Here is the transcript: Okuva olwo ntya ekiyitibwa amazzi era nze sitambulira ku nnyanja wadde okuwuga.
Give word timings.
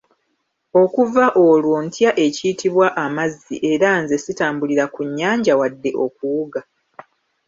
Okuva 0.81 1.25
olwo 1.47 1.75
ntya 1.85 2.11
ekiyitibwa 2.25 2.87
amazzi 3.05 3.55
era 3.71 3.89
nze 4.01 4.15
sitambulira 4.23 4.85
ku 4.93 5.01
nnyanja 5.07 5.53
wadde 5.59 5.91
okuwuga. 6.05 6.61